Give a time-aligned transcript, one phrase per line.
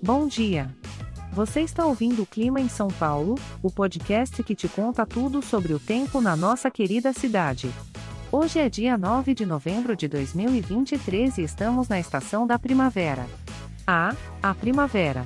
[0.00, 0.72] Bom dia!
[1.32, 5.74] Você está ouvindo o Clima em São Paulo, o podcast que te conta tudo sobre
[5.74, 7.68] o tempo na nossa querida cidade.
[8.30, 13.26] Hoje é dia 9 de novembro de 2023 e estamos na estação da primavera.
[13.84, 15.24] Ah, a primavera!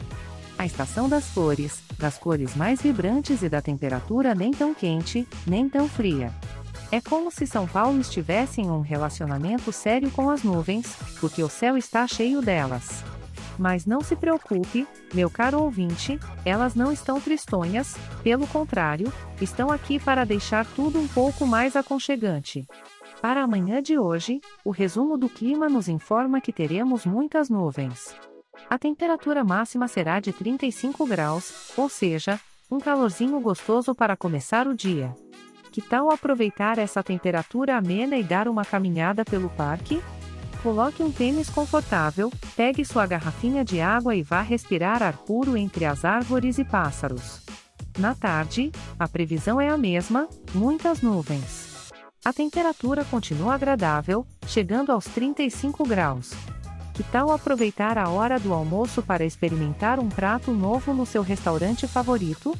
[0.57, 5.69] A estação das flores, das cores mais vibrantes e da temperatura nem tão quente, nem
[5.69, 6.33] tão fria.
[6.91, 11.49] É como se São Paulo estivesse em um relacionamento sério com as nuvens, porque o
[11.49, 13.05] céu está cheio delas.
[13.59, 19.99] Mas não se preocupe, meu caro ouvinte, elas não estão tristonhas, pelo contrário, estão aqui
[19.99, 22.67] para deixar tudo um pouco mais aconchegante.
[23.21, 28.17] Para amanhã de hoje, o resumo do clima nos informa que teremos muitas nuvens.
[28.69, 32.41] A temperatura máxima será de 35 graus, ou seja,
[32.71, 35.15] um calorzinho gostoso para começar o dia.
[35.71, 40.03] Que tal aproveitar essa temperatura amena e dar uma caminhada pelo parque?
[40.63, 45.85] Coloque um tênis confortável, pegue sua garrafinha de água e vá respirar ar puro entre
[45.85, 47.41] as árvores e pássaros.
[47.99, 51.91] Na tarde, a previsão é a mesma, muitas nuvens.
[52.25, 56.31] A temperatura continua agradável, chegando aos 35 graus.
[56.95, 61.87] Que tal aproveitar a hora do almoço para experimentar um prato novo no seu restaurante
[61.89, 62.55] favorito?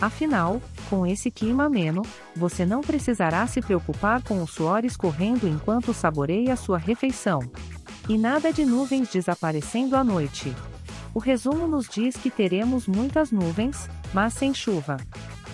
[0.00, 2.02] Afinal, com esse clima ameno,
[2.36, 7.40] você não precisará se preocupar com o suor escorrendo enquanto saboreia sua refeição.
[8.08, 10.54] E nada de nuvens desaparecendo à noite.
[11.14, 14.96] O resumo nos diz que teremos muitas nuvens, mas sem chuva.